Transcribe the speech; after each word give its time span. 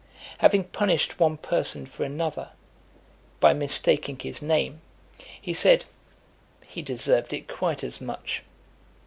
Having 0.39 0.63
punished 0.63 1.19
one 1.19 1.37
person 1.37 1.85
for 1.85 2.03
another, 2.03 2.49
by 3.39 3.53
mistaking 3.53 4.17
his 4.17 4.41
name, 4.41 4.81
he 5.39 5.53
said, 5.53 5.85
"he 6.65 6.81
deserved 6.81 7.33
it 7.33 7.47
quite 7.47 7.83
as 7.83 8.01
much." 8.01 8.41